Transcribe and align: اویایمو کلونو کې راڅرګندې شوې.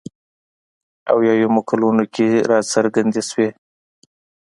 اویایمو 1.13 1.61
کلونو 1.69 2.03
کې 2.13 2.27
راڅرګندې 2.49 3.21
شوې. 3.29 3.49